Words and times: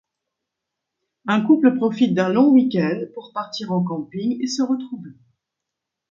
Un 1.27 1.41
couple 1.45 1.75
profite 1.75 2.15
d'un 2.15 2.29
long 2.29 2.47
week-end 2.47 3.01
pour 3.13 3.33
partir 3.35 3.71
en 3.71 3.83
camping 3.83 4.41
et 4.41 4.47
se 4.47 4.63
retrouver. 4.63 5.11